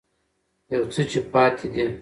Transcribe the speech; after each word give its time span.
يو 0.73 0.83
څه 0.93 1.01
چې 1.11 1.19
پاتې 1.33 1.67
دي 1.73 1.85